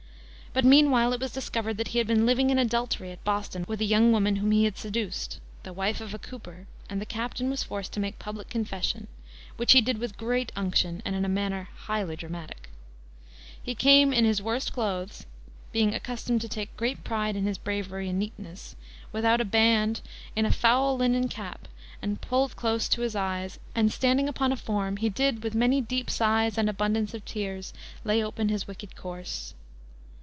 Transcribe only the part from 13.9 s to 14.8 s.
in his worst